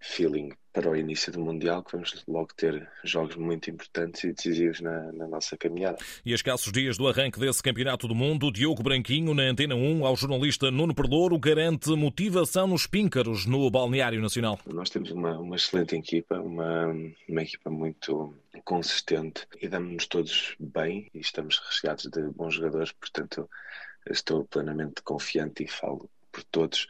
feeling 0.00 0.52
para 0.72 0.90
o 0.90 0.96
início 0.96 1.32
do 1.32 1.40
Mundial, 1.40 1.82
que 1.82 1.92
vamos 1.92 2.22
logo 2.28 2.48
ter 2.54 2.86
jogos 3.02 3.36
muito 3.36 3.70
importantes 3.70 4.24
e 4.24 4.32
decisivos 4.32 4.80
na, 4.80 5.10
na, 5.12 5.26
nossa 5.26 5.56
caminhada. 5.56 5.96
E 6.24 6.32
a 6.32 6.34
escassos 6.34 6.70
dias 6.70 6.98
do 6.98 7.08
arranque 7.08 7.40
desse 7.40 7.62
Campeonato 7.62 8.06
do 8.06 8.14
Mundo, 8.14 8.52
Diogo 8.52 8.82
Branquinho, 8.82 9.32
na 9.32 9.44
Antena 9.44 9.74
1, 9.74 10.04
ao 10.04 10.14
jornalista 10.14 10.70
Nuno 10.70 10.94
Perlouro, 10.94 11.38
garante 11.38 11.88
motivação 11.90 12.66
nos 12.66 12.86
píncaros 12.86 13.46
no 13.46 13.70
Balneário 13.70 14.20
Nacional. 14.20 14.60
Nós 14.66 14.90
temos 14.90 15.10
uma, 15.10 15.38
uma 15.38 15.56
excelente 15.56 15.96
equipa, 15.96 16.38
uma, 16.38 16.88
uma 17.26 17.42
equipa 17.42 17.70
muito 17.70 18.34
consistente 18.62 19.46
e 19.62 19.68
damos-nos 19.68 20.06
todos 20.06 20.56
bem 20.60 21.08
e 21.14 21.20
estamos 21.20 21.58
recheados 21.58 22.04
de 22.04 22.20
bons 22.32 22.54
jogadores, 22.54 22.92
portanto 22.92 23.48
estou 24.10 24.44
plenamente 24.44 25.02
confiante 25.02 25.64
e 25.64 25.68
falo 25.68 26.10
por 26.30 26.44
todos 26.44 26.86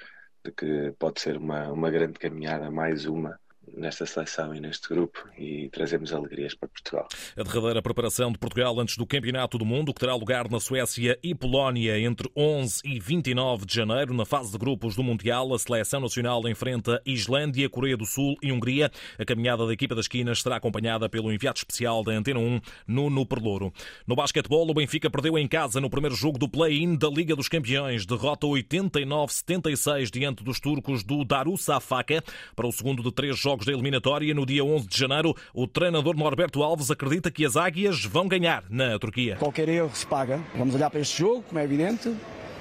que 0.53 0.93
pode 0.99 1.21
ser 1.21 1.37
uma, 1.37 1.71
uma 1.73 1.91
grande 1.91 2.19
caminhada, 2.19 2.71
mais 2.71 3.07
uma, 3.07 3.39
nesta 3.77 4.07
seleção 4.07 4.55
e 4.55 4.61
neste 4.61 4.89
grupo 4.89 5.29
e 5.39 5.69
trazemos 5.69 6.13
alegrias 6.13 6.55
para 6.55 6.69
Portugal. 6.69 7.07
A 7.37 7.43
derradeira 7.43 7.83
preparação 7.83 8.33
de 8.33 8.39
Portugal 8.39 8.79
antes 8.81 8.97
do 8.97 9.07
Campeonato 9.07 9.59
do 9.59 9.65
Mundo, 9.65 9.93
que 9.93 10.01
terá 10.01 10.15
lugar 10.15 10.51
na 10.51 10.59
Suécia 10.59 11.19
e 11.23 11.35
Polónia 11.35 11.99
entre 12.01 12.31
11 12.35 12.81
e 12.85 12.99
29 12.99 13.67
de 13.67 13.75
janeiro, 13.75 14.15
na 14.15 14.25
fase 14.25 14.51
de 14.51 14.59
grupos 14.59 14.97
do 14.97 15.03
Mundial, 15.03 15.53
a 15.53 15.59
seleção 15.59 16.01
nacional 16.01 16.49
enfrenta 16.49 17.01
Islândia, 17.05 17.69
Coreia 17.69 17.97
do 17.97 18.07
Sul 18.07 18.37
e 18.43 18.51
Hungria. 18.51 18.91
A 19.19 19.25
caminhada 19.25 19.67
da 19.67 19.73
equipa 19.73 19.95
das 19.95 20.07
esquinas 20.07 20.41
será 20.41 20.57
acompanhada 20.57 21.09
pelo 21.09 21.31
enviado 21.31 21.59
especial 21.59 22.03
da 22.03 22.13
Antena 22.13 22.41
1, 22.41 22.61
Nuno 22.87 23.27
Perlouro. 23.27 23.73
No 24.07 24.17
basquetebol, 24.17 24.71
o 24.71 24.75
Benfica 24.75 25.11
perdeu 25.11 25.37
em 25.37 25.47
casa 25.47 25.81
no 25.81 25.91
primeiro 25.91 26.17
jogo 26.17 26.39
do 26.39 26.49
play-in 26.49 26.97
da 26.97 27.09
Liga 27.09 27.37
dos 27.37 27.49
Campeões, 27.49 28.07
derrota 28.07 28.47
89-76 28.47 30.11
diante 30.11 30.43
dos 30.43 30.59
turcos 30.59 31.05
do 31.05 31.25
Darusafaka 31.25 32.23
para 32.55 32.67
o 32.67 32.73
segundo 32.73 33.03
de 33.03 33.13
três 33.13 33.39
jogos 33.39 33.66
da 33.67 33.73
eliminatória 33.73 34.33
no 34.33 34.47
dia 34.47 34.65
11 34.65 34.87
de 34.87 34.99
janeiro, 34.99 35.35
o 35.53 35.67
treinador 35.67 36.17
Norberto 36.17 36.63
Alves 36.63 36.91
acredita 36.91 37.31
que 37.31 37.45
as 37.45 37.57
águias 37.57 38.05
vão 38.05 38.29
ganhar 38.29 38.65
na 38.71 38.99
Turquia. 38.99 39.37
Qualquer 39.37 39.69
erro 39.69 39.91
se 39.93 40.07
paga. 40.07 40.41
Vamos 40.57 40.75
olhar 40.75 40.89
para 40.89 41.01
este 41.01 41.19
jogo, 41.19 41.43
como 41.43 41.59
é 41.59 41.65
evidente, 41.65 42.15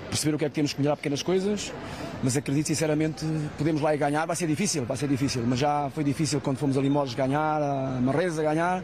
perceber 0.09 0.35
o 0.35 0.37
que 0.37 0.45
é 0.45 0.49
que 0.49 0.55
temos 0.55 0.73
que 0.73 0.79
melhorar 0.79 0.97
pequenas 0.97 1.21
coisas, 1.23 1.71
mas 2.23 2.35
acredito 2.35 2.67
sinceramente 2.67 3.25
podemos 3.57 3.81
lá 3.81 3.93
e 3.93 3.97
ganhar. 3.97 4.25
Vai 4.25 4.35
ser 4.35 4.47
difícil, 4.47 4.83
vai 4.85 4.97
ser 4.97 5.07
difícil, 5.07 5.43
mas 5.45 5.59
já 5.59 5.89
foi 5.91 6.03
difícil 6.03 6.41
quando 6.41 6.57
fomos 6.57 6.77
a 6.77 6.81
Limoges 6.81 7.13
ganhar, 7.15 7.61
a 7.61 8.01
Marreza 8.01 8.41
ganhar. 8.41 8.83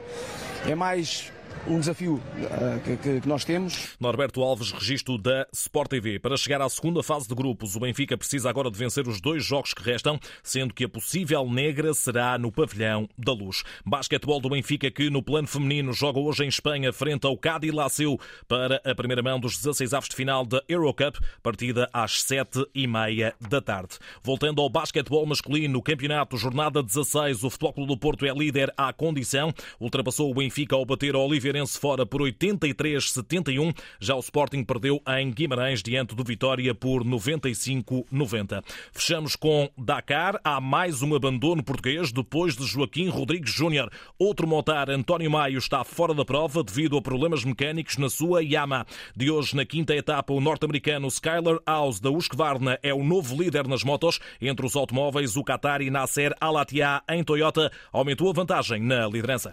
É 0.67 0.75
mais 0.75 1.31
um 1.68 1.80
desafio 1.80 2.15
uh, 2.15 2.98
que, 2.98 3.27
nós 3.27 3.46
temos. 3.46 3.96
Norberto 4.00 4.41
Alves, 4.41 4.72
registro 4.72 5.18
da 5.18 5.48
Sport 5.53 5.89
TV. 5.89 6.20
Para 6.20 6.36
chegar 6.38 6.62
à 6.62 6.70
segunda 6.70 7.03
fase 7.03 7.27
de 7.27 7.36
grupos, 7.36 7.75
o 7.75 7.80
Benfica 7.80 8.18
precisa 8.18 8.50
agora 8.50 8.72
de 8.72 8.77
vencer 8.77 9.08
os 9.08 9.22
dois 9.22 9.44
jogos 9.44 9.74
que 9.74 9.84
restam, 9.84 10.20
sendo 10.44 10.74
que 10.74 10.86
a 10.86 10.89
possível 10.89 11.48
negra 11.50 11.94
será 11.94 12.38
no 12.38 12.51
pavilhão 12.51 13.08
da 13.18 13.32
Luz. 13.32 13.63
Basquetebol 13.86 14.39
do 14.39 14.50
Benfica 14.50 14.89
que 14.89 15.10
no 15.10 15.22
plano 15.22 15.48
feminino 15.48 15.94
joga 15.94 16.20
hoje 16.20 16.44
em 16.44 16.48
Espanha 16.48 16.91
frente 16.91 17.25
ao 17.25 17.38
Cádiz 17.38 17.74
Laceu 17.74 18.20
para 18.48 18.82
a 18.84 18.96
primeira 18.96 19.22
mão 19.22 19.39
dos 19.39 19.58
16 19.58 19.94
avos 19.94 20.10
de 20.10 20.15
final 20.15 20.46
da 20.46 20.63
Eurocup, 20.68 21.20
partida 21.44 21.89
às 21.94 22.24
7 22.24 22.65
e 22.74 22.88
meia 22.88 23.36
da 23.39 23.62
tarde. 23.62 23.98
Voltando 24.24 24.62
ao 24.62 24.70
basquetebol 24.70 25.25
masculino, 25.25 25.82
campeonato 25.82 26.38
jornada 26.38 26.82
16, 26.82 27.44
o 27.44 27.50
Futebol 27.50 27.74
Clube 27.74 27.94
do 27.94 27.98
Porto 27.98 28.25
é 28.25 28.34
líder 28.34 28.74
à 28.75 28.91
condição, 28.91 29.53
ultrapassou 29.80 30.32
o 30.32 30.34
Benfica 30.34 30.75
ao 30.75 30.86
bater 30.86 31.15
ao 31.15 31.25
Oliveira 31.25 31.50
Oliveirense 31.51 31.77
fora 31.77 32.05
por 32.05 32.22
83-71. 32.22 33.75
Já 34.00 34.15
o 34.15 34.20
Sporting 34.20 34.63
perdeu 34.63 35.01
em 35.20 35.29
Guimarães 35.31 35.84
diante 35.84 36.15
do 36.15 36.24
Vitória 36.24 36.74
por 36.74 37.03
95-90. 37.03 38.63
Fechamos 38.93 39.36
com 39.36 39.70
Dakar. 39.77 40.39
Há 40.46 40.62
mais 40.62 41.01
um 41.01 41.13
abandono 41.13 41.62
português 41.62 42.12
depois 42.12 42.55
de 42.55 42.65
Joaquim 42.65 43.10
Rodrigues 43.10 43.51
Júnior. 43.51 43.91
Outro 44.17 44.48
motar, 44.48 44.89
António 44.89 45.29
Maio, 45.29 45.58
está 45.58 45.84
fora 45.84 46.13
da 46.13 46.24
prova 46.24 46.63
devido 46.63 46.96
a 46.96 47.01
problemas 47.01 47.43
mecânicos 47.43 47.98
na 47.98 48.10
sua 48.10 48.41
Yama. 48.41 48.86
De 49.13 49.29
hoje, 49.29 49.53
na 49.53 49.65
quinta 49.65 49.93
etapa, 49.93 50.31
o 50.31 50.39
norte-americano 50.39 51.08
Skyler 51.10 51.60
House 51.67 52.00
da 52.00 52.10
Husqvarna 52.10 52.79
é 52.81 52.93
o 52.93 53.03
novo 53.03 53.36
líder 53.36 53.67
nas 53.67 53.84
motos. 53.84 54.22
Entre 54.41 54.65
os 54.65 54.75
automóveis, 54.75 55.36
o 55.36 55.43
Qatari 55.43 55.89
Nasser 55.89 56.34
Alatia 56.39 57.01
em 57.10 57.24
Toyota 57.24 57.70
aumentou 57.91 58.29
a 58.29 58.34
vantagem 58.34 58.81
na 58.81 59.05
liderança. 59.05 59.51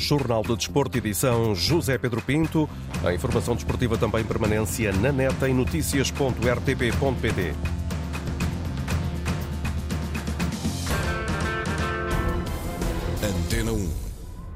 Jornal 0.00 0.42
do 0.42 0.56
Desporto, 0.56 0.98
edição 0.98 1.54
José 1.54 1.96
Pedro 1.98 2.20
Pinto. 2.20 2.68
A 3.04 3.14
informação 3.14 3.54
desportiva 3.54 3.96
também 3.96 4.24
permanência 4.24 4.92
na 4.92 5.12
neta 5.12 5.48
em 5.48 5.54
notícias.rtp.pt. 5.54 7.54
Antena 13.22 13.72
1 13.72 14.09